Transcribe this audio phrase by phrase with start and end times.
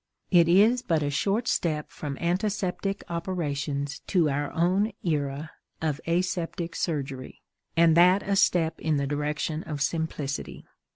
[0.31, 6.75] It is but a short step from antiseptic operations to our own era of aseptic
[6.75, 7.43] surgery,
[7.77, 10.65] and that a step in the direction of simplicity.